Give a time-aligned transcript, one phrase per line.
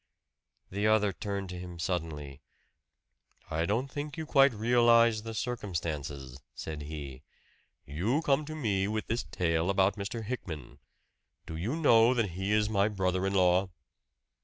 [0.71, 2.41] The other turned to him suddenly.
[3.51, 7.21] "I don't think you quite realize the circumstances," said he.
[7.85, 10.23] "You come to me with this tale about Mr.
[10.23, 10.79] Hickman.
[11.45, 13.69] Do you know that he is my brother in law?"